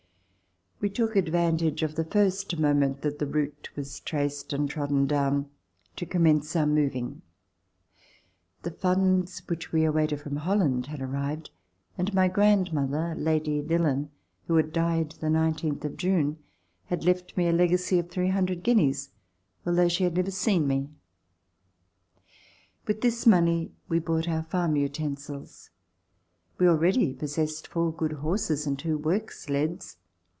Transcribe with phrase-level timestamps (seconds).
[0.83, 5.47] We took advantage of the first moment that the route was traced and trodden down
[5.95, 7.21] to commence our moving.
[8.63, 11.51] The funds which we awaited from Hol land had arrived
[11.99, 13.13] and my grandmother.
[13.15, 14.09] Lady Dillon,
[14.47, 16.39] who had died the nineteenth of June,
[16.85, 19.11] had left me a legacy of 300 guineas,
[19.63, 22.87] although she had never seen RECOLLECTIONS OF THE REVOLUTION me.
[22.87, 25.69] With this money we bought our farm utensils.
[26.57, 29.97] We already possessed four good horses and two work sleds.